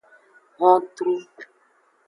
Hontru. 0.57 1.15